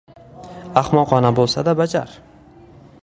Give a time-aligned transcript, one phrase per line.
[0.81, 2.17] Ahmoqona bo‘lsa-da, bajar.